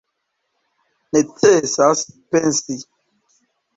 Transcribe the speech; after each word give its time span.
Necesas 1.13 1.99
pensi. 2.31 2.75